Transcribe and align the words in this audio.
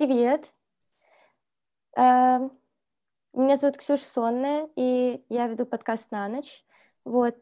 Привет. 0.00 0.50
Эм, 1.94 2.58
меня 3.34 3.56
зовут 3.58 3.76
Ксюша 3.76 4.02
Сонная, 4.02 4.70
и 4.74 5.22
я 5.28 5.46
веду 5.46 5.66
подкаст 5.66 6.10
«На 6.10 6.26
ночь». 6.26 6.64
Вот. 7.04 7.36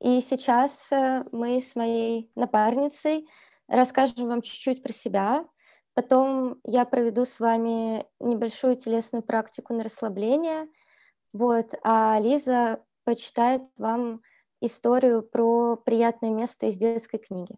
И 0.00 0.20
сейчас 0.20 0.90
э, 0.90 1.24
мы 1.30 1.60
с 1.60 1.76
моей 1.76 2.32
напарницей 2.34 3.28
расскажем 3.68 4.26
вам 4.26 4.42
чуть-чуть 4.42 4.82
про 4.82 4.92
себя. 4.92 5.46
Потом 5.94 6.58
я 6.64 6.84
проведу 6.84 7.24
с 7.24 7.38
вами 7.38 8.04
небольшую 8.18 8.74
телесную 8.74 9.22
практику 9.22 9.72
на 9.72 9.84
расслабление. 9.84 10.68
Вот. 11.32 11.74
А 11.84 12.18
Лиза 12.18 12.84
почитает 13.04 13.62
вам 13.76 14.20
историю 14.60 15.22
про 15.22 15.76
приятное 15.76 16.30
место 16.30 16.66
из 16.66 16.76
детской 16.76 17.18
книги. 17.18 17.56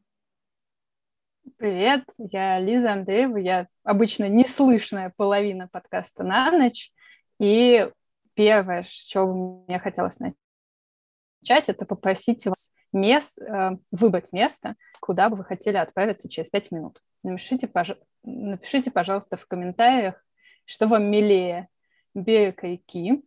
Привет, 1.63 2.03
я 2.19 2.59
Лиза 2.59 2.93
Андреева, 2.93 3.37
я 3.37 3.69
обычно 3.85 4.29
неслышная 4.29 5.13
половина 5.17 5.69
подкаста 5.69 6.25
«На 6.25 6.51
ночь», 6.51 6.91
и 7.39 7.89
первое, 8.35 8.83
с 8.83 8.89
чего 8.89 9.63
мне 9.69 9.79
хотелось 9.79 10.19
начать, 10.19 11.69
это 11.69 11.85
попросить 11.85 12.47
вас 12.47 12.73
мест, 12.93 13.39
э, 13.39 13.77
выбрать 13.93 14.33
место, 14.33 14.75
куда 15.01 15.29
бы 15.29 15.37
вы 15.37 15.45
хотели 15.45 15.77
отправиться 15.77 16.29
через 16.29 16.51
пять 16.51 16.73
минут. 16.73 17.01
Напишите, 17.23 17.69
пож... 17.69 17.93
Напишите, 18.25 18.91
пожалуйста, 18.91 19.37
в 19.37 19.47
комментариях, 19.47 20.17
что 20.65 20.89
вам 20.89 21.13
милее, 21.13 21.69
берег 22.13 22.65
реки, 22.65 23.23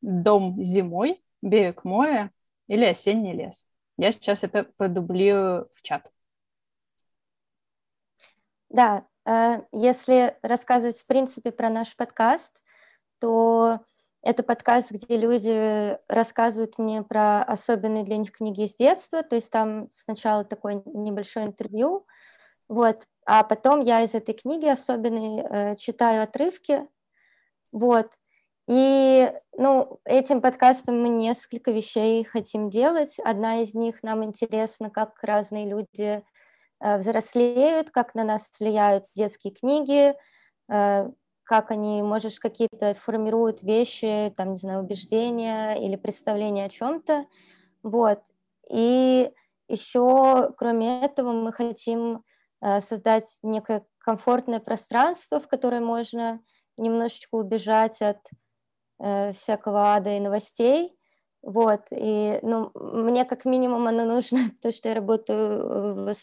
дом 0.00 0.62
зимой, 0.62 1.20
берег 1.42 1.82
моря 1.82 2.30
или 2.68 2.84
осенний 2.84 3.32
лес. 3.32 3.64
Я 3.96 4.12
сейчас 4.12 4.44
это 4.44 4.68
продублирую 4.76 5.68
в 5.74 5.82
чат. 5.82 6.08
Да, 8.70 9.04
э, 9.26 9.62
если 9.72 10.36
рассказывать 10.42 11.00
в 11.00 11.06
принципе 11.06 11.50
про 11.50 11.68
наш 11.70 11.96
подкаст, 11.96 12.62
то 13.18 13.80
это 14.22 14.42
подкаст, 14.44 14.92
где 14.92 15.16
люди 15.16 15.98
рассказывают 16.08 16.78
мне 16.78 17.02
про 17.02 17.42
особенные 17.42 18.04
для 18.04 18.16
них 18.16 18.32
книги 18.32 18.62
из 18.62 18.76
детства, 18.76 19.22
то 19.22 19.34
есть 19.34 19.50
там 19.50 19.88
сначала 19.92 20.44
такое 20.44 20.82
небольшое 20.84 21.46
интервью, 21.46 22.06
вот, 22.68 23.06
а 23.26 23.42
потом 23.42 23.80
я 23.80 24.02
из 24.02 24.14
этой 24.14 24.34
книги 24.34 24.66
особенной 24.66 25.72
э, 25.72 25.74
читаю 25.76 26.22
отрывки, 26.22 26.86
вот, 27.72 28.12
и, 28.68 29.32
ну, 29.56 29.98
этим 30.04 30.40
подкастом 30.40 31.02
мы 31.02 31.08
несколько 31.08 31.72
вещей 31.72 32.22
хотим 32.22 32.70
делать. 32.70 33.18
Одна 33.18 33.62
из 33.62 33.74
них 33.74 34.04
нам 34.04 34.22
интересно, 34.22 34.90
как 34.90 35.20
разные 35.24 35.66
люди 35.66 36.22
взрослеют, 36.80 37.90
как 37.90 38.14
на 38.14 38.24
нас 38.24 38.48
влияют 38.58 39.04
детские 39.14 39.52
книги, 39.52 40.14
э, 40.70 41.10
как 41.44 41.70
они, 41.72 42.02
может, 42.02 42.38
какие-то 42.38 42.94
формируют 42.94 43.62
вещи, 43.62 44.32
там, 44.36 44.52
не 44.52 44.56
знаю, 44.56 44.84
убеждения 44.84 45.74
или 45.74 45.96
представления 45.96 46.66
о 46.66 46.68
чем-то. 46.68 47.26
Вот. 47.82 48.20
И 48.70 49.32
еще, 49.68 50.52
кроме 50.56 51.04
этого, 51.04 51.32
мы 51.32 51.52
хотим 51.52 52.22
э, 52.62 52.80
создать 52.80 53.24
некое 53.42 53.84
комфортное 53.98 54.60
пространство, 54.60 55.40
в 55.40 55.48
которое 55.48 55.80
можно 55.80 56.40
немножечко 56.76 57.34
убежать 57.34 58.00
от 58.00 58.18
э, 59.00 59.32
всякого 59.32 59.94
ада 59.94 60.10
и 60.10 60.20
новостей. 60.20 60.96
Вот, 61.42 61.86
и, 61.90 62.38
ну, 62.42 62.70
мне 62.74 63.24
как 63.24 63.44
минимум 63.44 63.86
оно 63.88 64.04
нужно, 64.04 64.38
потому 64.56 64.72
что 64.72 64.88
я 64.88 64.94
работаю 64.94 65.94
в 65.94 66.14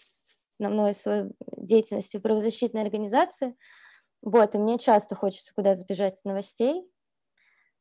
основной 0.60 0.94
своей 0.94 1.32
деятельности 1.58 2.18
в 2.18 2.22
правозащитной 2.22 2.82
организации, 2.82 3.56
вот, 4.22 4.56
и 4.56 4.58
мне 4.58 4.80
часто 4.80 5.16
хочется 5.16 5.54
куда-то 5.54 5.80
сбежать 5.80 6.20
от 6.20 6.26
новостей. 6.26 6.90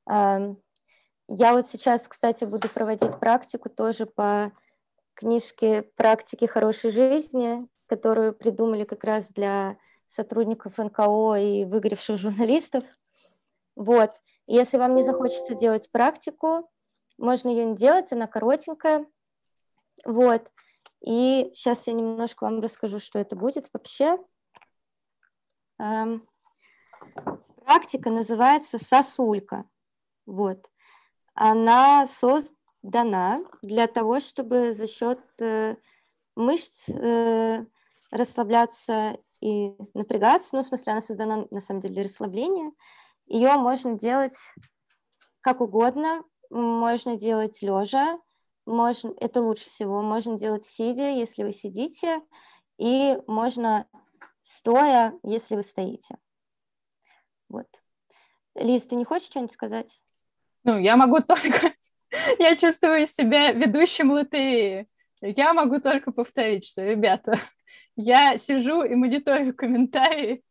Я 0.07 1.53
вот 1.53 1.67
сейчас, 1.67 2.07
кстати, 2.07 2.45
буду 2.45 2.69
проводить 2.69 3.19
практику 3.19 3.69
тоже 3.69 4.07
по 4.07 4.53
книжке 5.15 5.83
«Практики 5.97 6.45
хорошей 6.45 6.91
жизни», 6.91 7.67
которую 7.87 8.35
придумали 8.35 8.85
как 8.85 9.03
раз 9.05 9.33
для 9.33 9.77
сотрудников 10.07 10.79
НКО 10.79 11.37
и 11.37 11.65
выгоревших 11.65 12.19
журналистов. 12.19 12.85
Вот. 13.75 14.13
Если 14.47 14.77
вам 14.77 14.95
не 14.95 15.03
захочется 15.03 15.55
делать 15.55 15.91
практику, 15.91 16.71
можно 17.19 17.49
ее 17.49 17.65
не 17.65 17.75
делать, 17.75 18.13
она 18.13 18.27
коротенькая. 18.27 19.07
Вот. 20.05 20.53
И 21.05 21.51
сейчас 21.55 21.87
я 21.87 21.93
немножко 21.93 22.45
вам 22.45 22.61
расскажу, 22.61 22.99
что 22.99 23.19
это 23.19 23.37
будет 23.37 23.71
вообще. 23.73 24.19
Эм, 25.79 26.27
практика 27.65 28.11
называется 28.11 28.79
сосулька. 28.79 29.65
Вот. 30.25 30.69
Она 31.35 32.07
создана 32.07 33.45
для 33.63 33.87
того, 33.87 34.21
чтобы 34.21 34.73
за 34.73 34.87
счет 34.87 35.21
э, 35.41 35.77
мышц 36.35 36.89
э, 36.89 37.65
расслабляться 38.11 39.19
и 39.41 39.77
напрягаться. 39.95 40.51
Ну, 40.53 40.63
в 40.63 40.67
смысле, 40.67 40.93
она 40.93 41.01
создана 41.01 41.47
на 41.51 41.61
самом 41.61 41.81
деле 41.83 41.95
для 41.95 42.05
расслабления. 42.05 42.73
Ее 43.27 43.53
можно 43.57 43.99
делать 43.99 44.37
как 45.41 45.61
угодно. 45.61 46.25
Можно 46.49 47.17
делать 47.17 47.61
лежа, 47.61 48.19
можно, 48.67 49.15
это 49.21 49.41
лучше 49.41 49.69
всего. 49.71 50.03
Можно 50.03 50.37
делать 50.37 50.65
сидя, 50.65 51.11
если 51.11 51.45
вы 51.45 51.53
сидите, 51.53 52.21
и 52.79 53.17
можно 53.27 53.87
стоя, 54.43 55.15
если 55.23 55.57
вы 55.57 55.63
стоите. 55.63 56.19
Вот. 57.49 57.67
Лиз, 58.55 58.87
ты 58.87 58.97
не 58.97 59.05
хочешь 59.05 59.29
что-нибудь 59.29 59.53
сказать? 59.53 60.01
Ну, 60.65 60.79
я 60.79 60.97
могу 60.97 61.21
только... 61.21 61.73
я 62.39 62.57
чувствую 62.57 63.07
себя 63.07 63.53
ведущим 63.53 64.11
лотереи. 64.11 64.89
Я 65.21 65.55
могу 65.55 65.81
только 65.81 66.13
повторить, 66.13 66.67
что, 66.67 66.85
ребята, 66.85 67.39
я 67.97 68.37
сижу 68.37 68.83
и 68.83 68.95
мониторю 68.95 69.55
комментарии, 69.55 70.43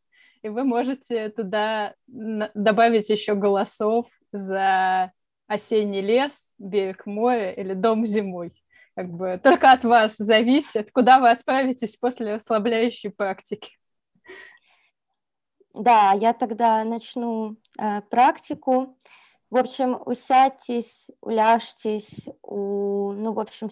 и 0.42 0.50
вы 0.50 0.64
можете 0.64 1.30
туда 1.30 1.96
добавить 2.08 3.10
еще 3.10 3.36
голосов 3.36 4.08
за 4.32 5.12
осенний 5.48 6.02
лес, 6.02 6.54
берег 6.58 7.06
моря 7.06 7.52
или 7.52 7.74
дом 7.74 8.06
зимой. 8.06 8.54
Как 8.96 9.10
бы 9.10 9.40
только 9.44 9.72
от 9.72 9.84
вас 9.84 10.16
зависит, 10.18 10.92
куда 10.92 11.20
вы 11.20 11.30
отправитесь 11.30 11.98
после 11.98 12.36
расслабляющей 12.36 13.10
практики. 13.10 13.78
Да, 15.74 16.14
я 16.14 16.34
тогда 16.34 16.84
начну 16.86 17.58
э, 17.78 18.02
практику. 18.04 18.98
В 19.50 19.58
общем, 19.58 20.02
усядьтесь, 20.06 21.12
уляжьтесь, 21.20 22.30
у, 22.42 23.12
ну, 23.12 23.34
в 23.34 23.40
общем, 23.40 23.70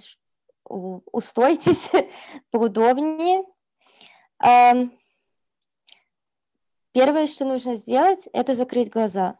у, 0.67 1.00
устойтесь 1.12 1.89
поудобнее. 2.51 3.44
Эм, 4.44 4.91
Первое, 6.94 7.25
что 7.25 7.44
нужно 7.44 7.75
сделать, 7.75 8.29
это 8.33 8.53
закрыть 8.53 8.91
глаза, 8.91 9.39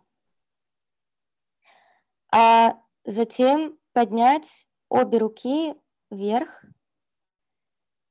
а 2.36 2.82
затем 3.06 3.78
поднять 3.92 4.68
обе 4.90 5.20
руки 5.20 5.76
вверх. 6.10 6.66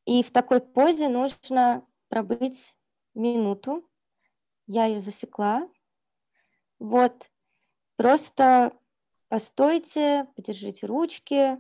И 0.04 0.22
в 0.22 0.30
такой 0.30 0.60
позе 0.60 1.08
нужно 1.08 1.84
пробыть 2.08 2.76
минуту. 3.14 3.84
Я 4.68 4.84
ее 4.84 5.00
засекла. 5.00 5.68
Вот, 6.78 7.28
просто 7.96 8.72
постойте, 9.26 10.28
подержите 10.36 10.86
ручки. 10.86 11.58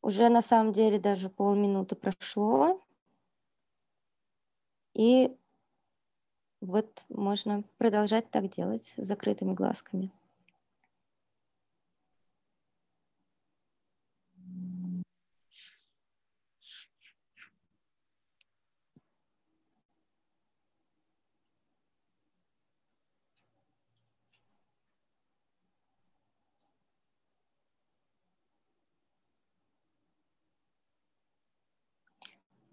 Уже 0.00 0.30
на 0.30 0.40
самом 0.40 0.72
деле 0.72 0.98
даже 0.98 1.28
полминуты 1.28 1.96
прошло. 1.96 2.82
И 4.94 5.36
вот 6.62 7.04
можно 7.10 7.62
продолжать 7.76 8.30
так 8.30 8.48
делать 8.48 8.94
с 8.96 9.04
закрытыми 9.04 9.52
глазками. 9.52 10.10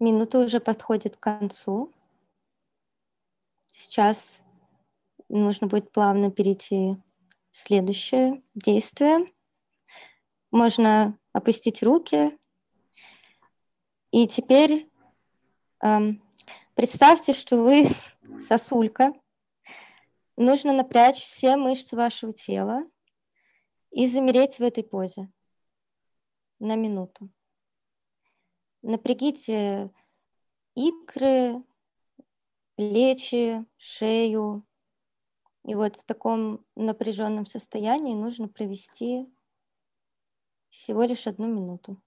Минута 0.04 0.40
уже 0.40 0.60
подходит 0.60 1.16
к 1.16 1.20
концу. 1.20 1.90
Сейчас 3.70 4.44
нужно 5.30 5.66
будет 5.66 5.92
плавно 5.92 6.30
перейти 6.30 6.98
в 7.50 7.56
следующее 7.56 8.42
действие. 8.54 9.32
Можно 10.50 11.18
опустить 11.32 11.82
руки. 11.82 12.38
И 14.10 14.28
теперь 14.28 14.90
эм, 15.80 16.22
представьте, 16.74 17.32
что 17.32 17.64
вы 17.64 17.88
сосулька. 18.46 19.14
Нужно 20.36 20.74
напрячь 20.74 21.24
все 21.24 21.56
мышцы 21.56 21.96
вашего 21.96 22.30
тела 22.30 22.84
и 23.90 24.06
замереть 24.06 24.58
в 24.58 24.62
этой 24.62 24.84
позе 24.84 25.32
на 26.58 26.76
минуту. 26.76 27.30
Напрягите 28.86 29.90
икры, 30.74 31.64
плечи, 32.74 33.64
шею. 33.78 34.66
И 35.64 35.74
вот 35.74 35.96
в 35.96 36.04
таком 36.04 36.66
напряженном 36.76 37.46
состоянии 37.46 38.12
нужно 38.12 38.46
провести 38.46 39.26
всего 40.68 41.04
лишь 41.04 41.26
одну 41.26 41.46
минуту. 41.46 42.02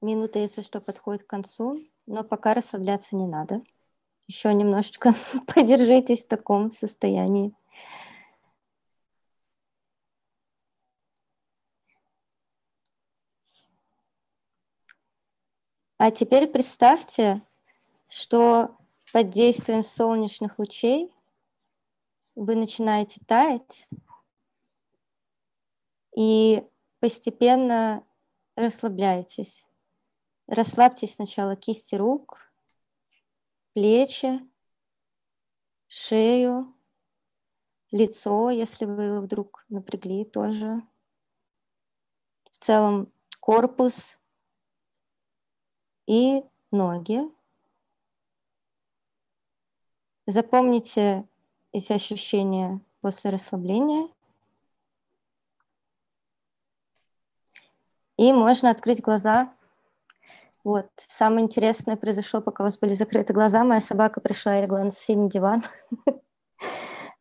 Минута, 0.00 0.38
если 0.38 0.62
что, 0.62 0.80
подходит 0.80 1.24
к 1.24 1.26
концу, 1.26 1.80
но 2.06 2.22
пока 2.22 2.54
расслабляться 2.54 3.16
не 3.16 3.26
надо. 3.26 3.62
Еще 4.28 4.52
немножечко 4.54 5.14
подержитесь 5.54 6.24
в 6.24 6.28
таком 6.28 6.70
состоянии. 6.70 7.52
А 15.96 16.12
теперь 16.12 16.46
представьте, 16.46 17.42
что 18.08 18.76
под 19.12 19.30
действием 19.30 19.82
солнечных 19.82 20.60
лучей 20.60 21.12
вы 22.36 22.54
начинаете 22.54 23.20
таять 23.26 23.88
и 26.14 26.64
постепенно 27.00 28.04
расслабляетесь. 28.54 29.67
Расслабьте 30.48 31.06
сначала 31.06 31.56
кисти 31.56 31.94
рук, 31.94 32.50
плечи, 33.74 34.40
шею, 35.88 36.74
лицо, 37.90 38.48
если 38.48 38.86
вы 38.86 39.20
вдруг 39.20 39.66
напрягли 39.68 40.24
тоже. 40.24 40.82
В 42.50 42.56
целом 42.56 43.12
корпус 43.40 44.18
и 46.06 46.42
ноги. 46.70 47.20
Запомните 50.24 51.28
эти 51.72 51.92
ощущения 51.92 52.80
после 53.02 53.28
расслабления. 53.30 54.08
И 58.16 58.32
можно 58.32 58.70
открыть 58.70 59.02
глаза 59.02 59.54
вот. 60.68 60.90
Самое 61.08 61.46
интересное 61.46 61.96
произошло, 61.96 62.42
пока 62.42 62.62
у 62.62 62.66
вас 62.66 62.76
были 62.76 62.92
закрыты 62.92 63.32
глаза. 63.32 63.64
Моя 63.64 63.80
собака 63.80 64.20
пришла 64.20 64.58
и 64.58 64.62
легла 64.64 64.84
на 64.84 64.90
соседний 64.90 65.30
диван. 65.30 65.64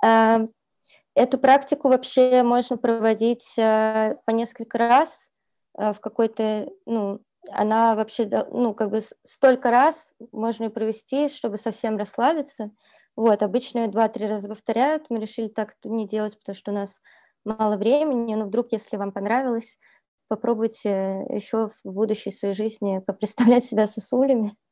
Эм, 0.03 0.49
эту 1.15 1.38
практику 1.38 1.88
вообще 1.88 2.44
можно 2.44 2.75
проводить 2.75 3.57
э, 3.57 4.17
по 4.25 4.31
несколько 4.31 4.77
раз 4.77 5.31
э, 5.77 5.94
в 5.94 6.01
какой-то, 6.01 6.67
ну, 6.85 7.21
она 7.49 7.95
вообще, 7.95 8.27
ну, 8.51 8.73
как 8.73 8.89
бы 8.89 8.99
столько 9.23 9.71
раз 9.71 10.13
можно 10.33 10.65
ее 10.65 10.69
провести, 10.69 11.29
чтобы 11.29 11.55
совсем 11.55 11.95
расслабиться. 11.95 12.71
Вот, 13.15 13.41
обычно 13.44 13.79
ее 13.79 13.88
два-три 13.88 14.27
раза 14.27 14.49
повторяют. 14.49 15.05
Мы 15.07 15.21
решили 15.21 15.47
так 15.47 15.75
не 15.85 16.05
делать, 16.05 16.38
потому 16.38 16.53
что 16.53 16.71
у 16.71 16.75
нас 16.75 16.99
мало 17.45 17.77
времени, 17.77 18.35
но 18.35 18.44
вдруг, 18.44 18.73
если 18.73 18.97
вам 18.97 19.13
понравилось, 19.13 19.79
попробуйте 20.27 21.25
еще 21.29 21.69
в 21.83 21.91
будущей 21.91 22.31
своей 22.31 22.53
жизни 22.53 23.01
представлять 23.19 23.65
себя 23.65 23.88
сосулями. 23.88 24.56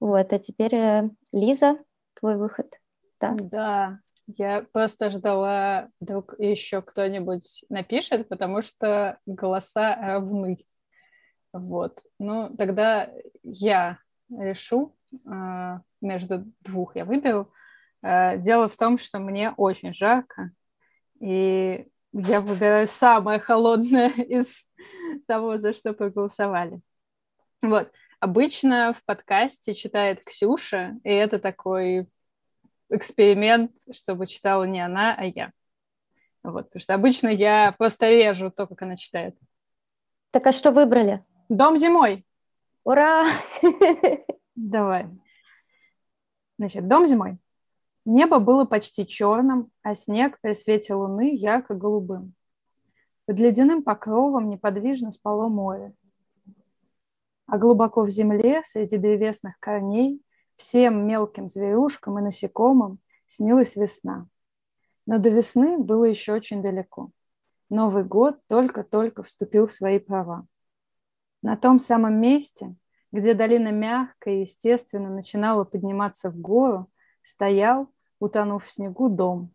Вот, 0.00 0.32
а 0.32 0.38
теперь, 0.40 0.74
э, 0.74 1.08
Лиза, 1.32 1.78
твой 2.14 2.36
выход. 2.36 2.66
Да, 3.20 3.36
да 3.38 4.00
я 4.26 4.66
просто 4.72 5.10
ждала, 5.10 5.88
вдруг 6.00 6.34
еще 6.38 6.82
кто-нибудь 6.82 7.64
напишет, 7.68 8.28
потому 8.28 8.62
что 8.62 9.18
голоса 9.26 9.96
равны. 9.96 10.58
Вот. 11.52 12.00
Ну, 12.18 12.54
тогда 12.56 13.10
я 13.42 13.98
решу 14.30 14.96
э, 15.12 15.78
между 16.00 16.44
двух, 16.60 16.96
я 16.96 17.04
выберу. 17.04 17.52
Э, 18.02 18.38
дело 18.38 18.68
в 18.68 18.76
том, 18.76 18.98
что 18.98 19.18
мне 19.18 19.52
очень 19.56 19.94
жарко, 19.94 20.50
и 21.20 21.86
я 22.14 22.40
выбираю 22.40 22.86
самое 22.86 23.40
холодное 23.40 24.08
из 24.16 24.66
того, 25.26 25.58
за 25.58 25.72
что 25.72 25.92
проголосовали. 25.92 26.80
Вот. 27.60 27.90
Обычно 28.20 28.94
в 28.94 29.04
подкасте 29.04 29.74
читает 29.74 30.24
Ксюша, 30.24 30.96
и 31.02 31.10
это 31.10 31.38
такой 31.38 32.08
эксперимент, 32.88 33.72
чтобы 33.92 34.26
читала 34.26 34.64
не 34.64 34.80
она, 34.80 35.14
а 35.14 35.24
я. 35.24 35.52
Вот, 36.42 36.66
потому 36.66 36.80
что 36.80 36.94
обычно 36.94 37.28
я 37.28 37.74
просто 37.76 38.08
режу 38.08 38.50
то, 38.50 38.66
как 38.66 38.82
она 38.82 38.96
читает. 38.96 39.36
Так 40.30 40.46
а 40.46 40.52
что 40.52 40.70
выбрали? 40.70 41.24
Дом 41.48 41.76
зимой. 41.76 42.24
Ура! 42.84 43.26
Давай. 44.54 45.08
Значит, 46.58 46.86
дом 46.86 47.06
зимой. 47.06 47.38
Небо 48.04 48.38
было 48.38 48.64
почти 48.64 49.06
черным, 49.06 49.70
а 49.82 49.94
снег 49.94 50.38
при 50.42 50.52
свете 50.54 50.94
луны 50.94 51.34
ярко-голубым. 51.34 52.34
Под 53.26 53.38
ледяным 53.38 53.82
покровом 53.82 54.50
неподвижно 54.50 55.10
спало 55.10 55.48
море. 55.48 55.94
А 57.46 57.56
глубоко 57.56 58.02
в 58.02 58.10
земле, 58.10 58.62
среди 58.64 58.98
древесных 58.98 59.58
корней, 59.58 60.22
всем 60.56 61.06
мелким 61.06 61.48
зверюшкам 61.48 62.18
и 62.18 62.22
насекомым 62.22 62.98
снилась 63.26 63.76
весна. 63.76 64.28
Но 65.06 65.18
до 65.18 65.30
весны 65.30 65.78
было 65.78 66.04
еще 66.04 66.34
очень 66.34 66.62
далеко. 66.62 67.10
Новый 67.70 68.04
год 68.04 68.38
только-только 68.48 69.22
вступил 69.22 69.66
в 69.66 69.72
свои 69.72 69.98
права. 69.98 70.46
На 71.42 71.56
том 71.56 71.78
самом 71.78 72.20
месте, 72.20 72.74
где 73.12 73.32
долина 73.34 73.68
мягко 73.68 74.30
и 74.30 74.40
естественно 74.40 75.08
начинала 75.08 75.64
подниматься 75.64 76.30
в 76.30 76.38
гору, 76.38 76.90
стоял 77.22 77.88
утонув 78.24 78.64
в 78.64 78.70
снегу 78.70 79.08
дом. 79.08 79.50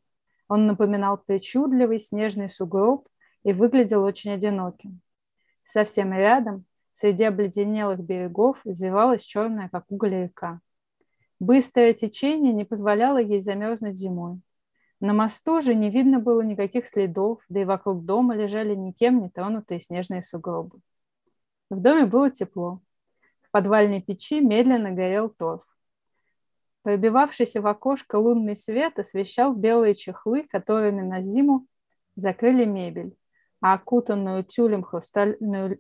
Он 0.48 0.68
напоминал 0.68 1.18
причудливый 1.18 2.00
снежный 2.00 2.50
сугроб 2.50 3.08
и 3.44 3.54
выглядел 3.54 4.04
очень 4.04 4.32
одиноким. 4.32 5.02
Совсем 5.64 6.14
рядом, 6.14 6.66
среди 6.94 7.24
обледенелых 7.24 8.00
берегов, 8.00 8.60
извивалась 8.66 9.24
черная, 9.24 9.70
как 9.70 9.86
уголь, 9.90 10.24
река. 10.24 10.62
Быстрое 11.40 11.94
течение 11.94 12.54
не 12.54 12.66
позволяло 12.66 13.18
ей 13.18 13.40
замерзнуть 13.40 13.98
зимой. 13.98 14.42
На 15.00 15.14
мосту 15.14 15.62
же 15.62 15.76
не 15.76 15.90
видно 15.90 16.20
было 16.20 16.42
никаких 16.42 16.88
следов, 16.88 17.40
да 17.48 17.62
и 17.62 17.66
вокруг 17.66 18.04
дома 18.04 18.36
лежали 18.36 18.76
никем 18.76 19.22
не 19.22 19.30
тронутые 19.30 19.80
снежные 19.80 20.24
сугробы. 20.24 20.80
В 21.70 21.80
доме 21.80 22.06
было 22.06 22.30
тепло. 22.30 22.82
В 23.42 23.52
подвальной 23.52 24.02
печи 24.02 24.42
медленно 24.42 24.92
горел 24.92 25.30
торф. 25.30 25.64
Пробивавшийся 26.90 27.62
в 27.62 27.68
окошко 27.68 28.16
лунный 28.16 28.56
свет 28.56 28.98
освещал 28.98 29.54
белые 29.54 29.94
чехлы, 29.94 30.48
которыми 30.50 31.04
на 31.04 31.22
зиму 31.22 31.68
закрыли 32.16 32.66
мебель, 32.66 33.16
а 33.62 33.76
окутанную 33.76 34.44
тюлем 34.44 34.82
хрустальную 34.82 35.80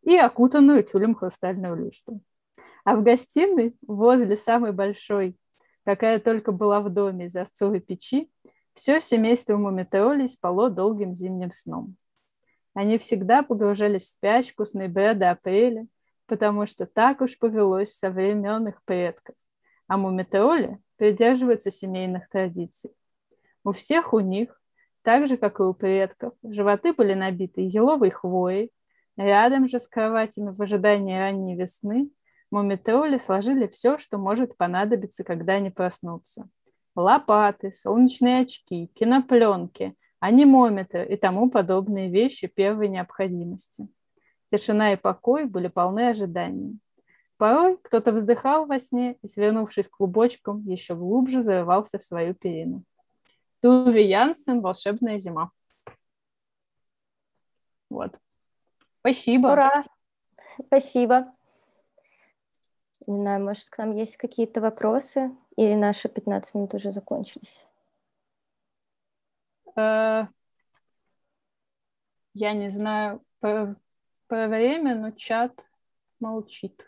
и 0.00 0.16
окутанную 0.16 0.82
тюлем 0.82 1.14
хрустальную 1.14 1.76
люстру. 1.76 2.22
А 2.86 2.96
в 2.96 3.02
гостиной, 3.02 3.76
возле 3.86 4.34
самой 4.34 4.72
большой, 4.72 5.36
какая 5.84 6.20
только 6.20 6.52
была 6.52 6.80
в 6.80 6.88
доме 6.88 7.26
из 7.26 7.36
овцовой 7.36 7.80
печи, 7.80 8.32
все 8.72 8.98
семейство 9.02 9.58
мумитролей 9.58 10.30
спало 10.30 10.70
долгим 10.70 11.14
зимним 11.14 11.52
сном. 11.52 11.96
Они 12.72 12.96
всегда 12.96 13.42
погружались 13.42 14.04
в 14.04 14.12
спячку 14.12 14.64
с 14.64 14.72
ноября 14.72 15.12
до 15.12 15.32
апреля, 15.32 15.86
потому 16.24 16.64
что 16.64 16.86
так 16.86 17.20
уж 17.20 17.38
повелось 17.38 17.92
со 17.92 18.08
времен 18.08 18.66
их 18.66 18.82
предков 18.86 19.34
а 19.90 19.96
мумитроли 19.96 20.78
придерживаются 20.98 21.72
семейных 21.72 22.28
традиций. 22.28 22.92
У 23.64 23.72
всех 23.72 24.12
у 24.12 24.20
них, 24.20 24.62
так 25.02 25.26
же, 25.26 25.36
как 25.36 25.58
и 25.58 25.64
у 25.64 25.74
предков, 25.74 26.32
животы 26.44 26.92
были 26.92 27.14
набиты 27.14 27.62
еловой 27.62 28.10
хвоей, 28.10 28.70
рядом 29.16 29.68
же 29.68 29.80
с 29.80 29.88
кроватями 29.88 30.54
в 30.54 30.62
ожидании 30.62 31.18
ранней 31.18 31.56
весны 31.56 32.08
мумитроли 32.52 33.18
сложили 33.18 33.66
все, 33.66 33.98
что 33.98 34.16
может 34.16 34.56
понадобиться, 34.56 35.24
когда 35.24 35.54
они 35.54 35.70
проснутся. 35.70 36.48
Лопаты, 36.94 37.72
солнечные 37.72 38.42
очки, 38.42 38.92
кинопленки, 38.94 39.96
анимометр 40.20 41.00
и 41.00 41.16
тому 41.16 41.50
подобные 41.50 42.10
вещи 42.10 42.46
первой 42.46 42.86
необходимости. 42.86 43.88
Тишина 44.46 44.92
и 44.92 44.96
покой 44.96 45.46
были 45.46 45.66
полны 45.66 46.10
ожиданий. 46.10 46.78
Порой 47.40 47.78
кто-то 47.78 48.12
вздыхал 48.12 48.66
во 48.66 48.78
сне 48.78 49.16
и, 49.22 49.26
свернувшись 49.26 49.88
клубочком, 49.88 50.62
еще 50.66 50.94
глубже 50.94 51.42
зарывался 51.42 51.98
в 51.98 52.04
свою 52.04 52.34
перину. 52.34 52.84
Туви 53.62 54.02
Янсен 54.02 54.60
«Волшебная 54.60 55.18
зима». 55.18 55.50
Вот. 57.88 58.20
Спасибо. 58.98 59.46
Ура! 59.52 59.84
Спасибо. 60.66 61.32
Не 63.06 63.22
знаю, 63.22 63.42
может, 63.42 63.70
к 63.70 63.78
нам 63.78 63.92
есть 63.92 64.18
какие-то 64.18 64.60
вопросы? 64.60 65.34
Или 65.56 65.72
наши 65.76 66.10
15 66.10 66.54
минут 66.54 66.74
уже 66.74 66.92
закончились? 66.92 67.66
Э, 69.76 70.26
я 72.34 72.52
не 72.52 72.68
знаю 72.68 73.24
про, 73.38 73.76
про 74.26 74.46
время, 74.46 74.94
но 74.94 75.10
чат 75.12 75.70
молчит. 76.18 76.86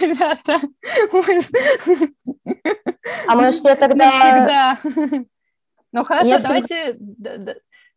Ребята, 0.00 0.60
а 3.26 3.36
может 3.36 3.64
я 3.64 3.76
тогда... 3.76 4.78
Ну 5.92 6.02
хорошо, 6.02 6.38
давайте, 6.42 6.96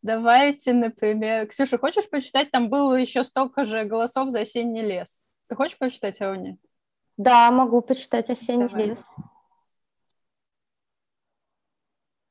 давайте, 0.02 0.74
например, 0.74 1.48
Ксюша, 1.48 1.78
хочешь 1.78 2.10
почитать? 2.10 2.52
Там 2.52 2.70
было 2.70 2.96
еще 2.96 3.24
столько 3.24 3.66
же 3.66 3.86
голосов 3.86 4.30
за 4.32 4.42
осенний 4.42 4.82
лес. 4.82 5.26
Ты 5.48 5.56
хочешь 5.56 5.78
почитать, 5.78 6.20
Рони? 6.20 6.58
Да, 7.18 7.50
могу 7.52 7.82
почитать 7.82 8.30
осенний 8.30 8.68
Давай. 8.68 8.88
лес. 8.88 9.08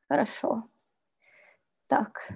Хорошо. 0.08 0.68
Так. 1.86 2.28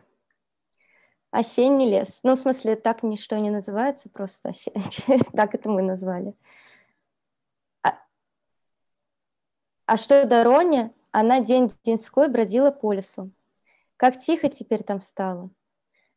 Осенний 1.38 1.88
лес. 1.88 2.18
Ну, 2.25 2.35
в 2.35 2.40
смысле, 2.40 2.75
так 2.75 3.04
ничто 3.04 3.38
не 3.38 3.50
называется, 3.50 4.11
просто 4.11 4.49
осенний. 4.49 5.23
так 5.37 5.54
это 5.54 5.71
мы 5.71 5.83
назвали. 5.83 6.35
А, 7.85 7.97
а 9.87 9.97
что 9.97 10.26
до 10.26 10.42
Рони, 10.42 10.92
она 11.12 11.38
день-деньской 11.38 12.28
бродила 12.28 12.73
по 12.73 12.92
лесу. 12.92 13.30
Как 13.97 14.18
тихо 14.18 14.49
теперь 14.49 14.83
там 14.83 15.00
стало. 15.00 15.50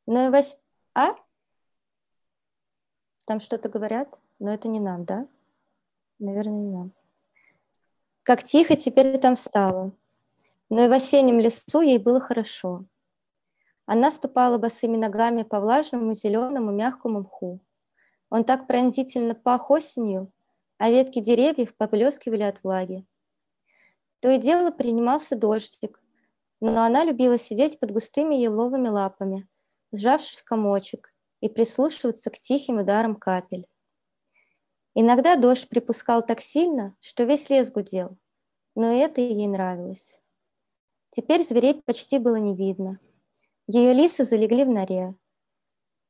Ну 0.08 0.26
и 0.26 0.32
вось... 0.32 0.60
А? 0.96 1.14
Там 3.28 3.40
что-то 3.40 3.70
говорят, 3.70 4.10
но 4.40 4.52
это 4.52 4.70
не 4.70 4.80
нам, 4.80 5.06
да? 5.06 5.28
Наверное, 6.18 6.62
не 6.62 6.70
нам. 6.72 6.92
Как 8.24 8.44
тихо 8.44 8.76
теперь 8.76 9.20
там 9.20 9.38
стало. 9.38 9.92
Но 10.72 10.84
и 10.84 10.88
в 10.88 10.92
осеннем 10.92 11.40
лесу 11.40 11.82
ей 11.82 12.00
было 12.00 12.20
хорошо. 12.20 12.86
Она 13.94 14.10
ступала 14.10 14.58
босыми 14.58 14.96
ногами 14.96 15.44
по 15.44 15.60
влажному, 15.60 16.14
зеленому, 16.14 16.72
мягкому 16.72 17.20
мху. 17.20 17.60
Он 18.30 18.46
так 18.46 18.66
пронзительно 18.66 19.36
пах 19.36 19.70
осенью, 19.70 20.32
а 20.78 20.90
ветки 20.90 21.20
деревьев 21.20 21.76
поблескивали 21.76 22.44
от 22.44 22.64
влаги. 22.64 23.06
То 24.22 24.30
и 24.30 24.38
дело 24.38 24.72
принимался 24.72 25.36
дождик, 25.36 26.02
но 26.62 26.84
она 26.84 27.04
любила 27.04 27.38
сидеть 27.38 27.82
под 27.82 27.92
густыми 27.92 28.36
еловыми 28.36 28.88
лапами, 28.88 29.46
сжавшись 29.92 30.40
в 30.40 30.46
комочек, 30.46 31.14
и 31.42 31.50
прислушиваться 31.50 32.30
к 32.30 32.40
тихим 32.40 32.78
ударам 32.78 33.18
капель. 33.18 33.68
Иногда 34.96 35.36
дождь 35.36 35.68
припускал 35.68 36.26
так 36.26 36.40
сильно, 36.40 36.96
что 37.02 37.26
весь 37.26 37.50
лес 37.50 37.70
гудел, 37.74 38.18
но 38.74 38.90
это 38.90 39.20
ей 39.20 39.48
нравилось. 39.48 40.18
Теперь 41.10 41.44
зверей 41.44 41.82
почти 41.86 42.20
было 42.20 42.38
не 42.38 42.56
видно. 42.56 42.98
Ее 43.68 43.94
лисы 43.94 44.24
залегли 44.24 44.66
в 44.66 44.70
норе. 44.70 45.16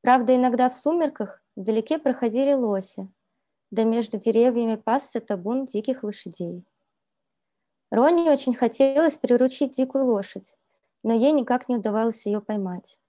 Правда, 0.02 0.36
иногда 0.36 0.70
в 0.70 0.76
сумерках 0.76 1.44
вдалеке 1.56 2.00
проходили 2.00 2.54
лоси, 2.54 3.08
да 3.70 3.84
между 3.84 4.18
деревьями 4.18 4.76
пасся 4.76 5.20
табун 5.22 5.66
диких 5.66 6.04
лошадей. 6.04 6.66
Рони 7.92 8.30
очень 8.30 8.56
хотелось 8.56 9.18
приручить 9.18 9.76
дикую 9.76 10.06
лошадь, 10.06 10.56
но 11.04 11.14
ей 11.14 11.34
никак 11.34 11.68
не 11.70 11.76
удавалось 11.76 12.26
ее 12.26 12.42
поймать. 12.42 13.00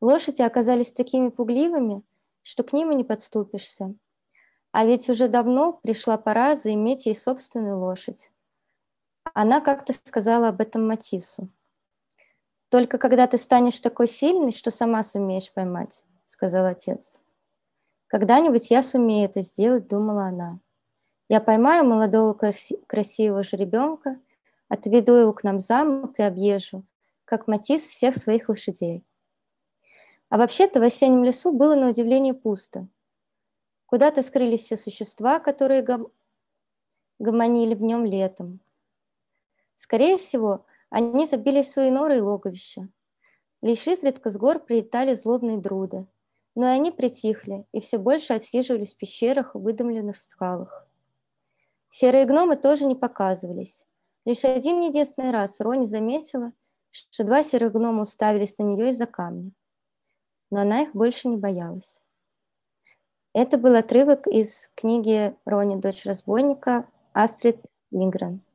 Лошади 0.00 0.42
оказались 0.42 0.92
такими 0.92 1.30
пугливыми, 1.30 2.02
что 2.42 2.62
к 2.62 2.72
ним 2.72 2.92
и 2.92 2.94
не 2.94 3.04
подступишься. 3.04 3.94
А 4.70 4.84
ведь 4.84 5.08
уже 5.08 5.28
давно 5.28 5.72
пришла 5.72 6.18
пора 6.18 6.54
заиметь 6.54 7.06
ей 7.06 7.16
собственную 7.16 7.80
лошадь. 7.80 8.30
Она 9.32 9.60
как-то 9.60 9.94
сказала 9.94 10.48
об 10.48 10.60
этом 10.60 10.86
Матису. 10.86 11.48
«Только 12.68 12.98
когда 12.98 13.26
ты 13.26 13.38
станешь 13.38 13.78
такой 13.78 14.08
сильный, 14.08 14.50
что 14.50 14.70
сама 14.70 15.02
сумеешь 15.02 15.52
поймать»,— 15.52 16.04
сказал 16.26 16.66
отец. 16.66 17.20
«Когда-нибудь 18.08 18.70
я 18.70 18.82
сумею 18.82 19.26
это 19.26 19.42
сделать»,— 19.42 19.86
думала 19.88 20.24
она. 20.24 20.60
«Я 21.28 21.40
поймаю 21.40 21.84
молодого 21.84 22.34
красивого 22.34 23.42
жеребенка, 23.42 24.20
отведу 24.68 25.14
его 25.14 25.32
к 25.32 25.44
нам 25.44 25.58
в 25.58 25.60
замок 25.60 26.18
и 26.18 26.22
объезжу, 26.22 26.84
как 27.24 27.46
Матис 27.46 27.82
всех 27.82 28.16
своих 28.16 28.48
лошадей». 28.48 29.04
А 30.28 30.38
вообще-то 30.38 30.80
в 30.80 30.82
осеннем 30.82 31.24
лесу 31.24 31.52
было 31.52 31.76
на 31.76 31.88
удивление 31.90 32.34
пусто. 32.34 32.88
Куда-то 33.86 34.24
скрылись 34.24 34.62
все 34.62 34.76
существа, 34.76 35.38
которые 35.38 35.82
гом... 35.82 36.08
гомонили 37.20 37.74
в 37.74 37.82
нем 37.82 38.04
летом. 38.04 38.58
Скорее 39.76 40.18
всего, 40.18 40.66
они 40.90 41.26
забили 41.26 41.62
свои 41.62 41.90
норы 41.90 42.18
и 42.18 42.20
логовища. 42.20 42.88
Лишь 43.62 43.86
изредка 43.86 44.30
с 44.30 44.36
гор 44.36 44.60
прилетали 44.60 45.14
злобные 45.14 45.58
друды, 45.58 46.06
но 46.54 46.66
и 46.66 46.70
они 46.70 46.90
притихли 46.90 47.66
и 47.72 47.80
все 47.80 47.98
больше 47.98 48.32
отсиживались 48.32 48.94
в 48.94 48.96
пещерах 48.96 49.54
в 49.54 49.60
выдомленных 49.60 50.16
скалах. 50.16 50.86
Серые 51.88 52.26
гномы 52.26 52.56
тоже 52.56 52.84
не 52.84 52.94
показывались. 52.94 53.86
Лишь 54.24 54.44
один 54.44 54.80
единственный 54.80 55.30
раз 55.30 55.60
Рони 55.60 55.86
заметила, 55.86 56.52
что 56.90 57.24
два 57.24 57.42
серых 57.42 57.72
гнома 57.72 58.02
уставились 58.02 58.58
на 58.58 58.64
нее 58.64 58.90
из-за 58.90 59.06
камня. 59.06 59.52
Но 60.50 60.60
она 60.60 60.82
их 60.82 60.92
больше 60.92 61.28
не 61.28 61.36
боялась. 61.36 62.00
Это 63.32 63.58
был 63.58 63.74
отрывок 63.74 64.26
из 64.26 64.70
книги 64.74 65.36
Рони 65.44 65.76
«Дочь 65.76 66.06
разбойника» 66.06 66.88
Астрид 67.12 67.60
Лингрен. 67.90 68.45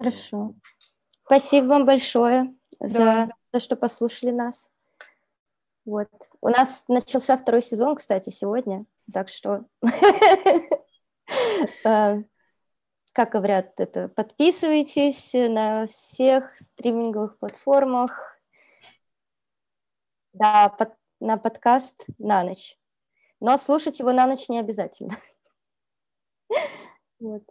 Хорошо. 0.00 0.54
Спасибо 1.26 1.66
вам 1.66 1.84
большое 1.84 2.54
за 2.80 3.28
то, 3.50 3.60
что 3.60 3.76
послушали 3.76 4.30
нас. 4.30 4.70
Вот. 5.84 6.08
У 6.40 6.48
нас 6.48 6.86
начался 6.88 7.36
второй 7.36 7.60
сезон, 7.60 7.96
кстати, 7.96 8.30
сегодня, 8.30 8.86
так 9.12 9.28
что 9.28 9.66
э, 11.84 12.22
как 13.12 13.30
говорят, 13.30 13.78
это 13.78 14.08
подписывайтесь 14.08 15.34
на 15.34 15.86
всех 15.86 16.56
стриминговых 16.56 17.36
платформах. 17.38 18.40
Да, 20.32 20.70
под, 20.70 20.94
на 21.20 21.36
подкаст 21.36 22.06
на 22.16 22.42
ночь. 22.42 22.78
Но 23.38 23.58
слушать 23.58 23.98
его 23.98 24.12
на 24.12 24.26
ночь 24.26 24.48
не 24.48 24.58
обязательно. 24.58 25.18
Вот. 27.20 27.42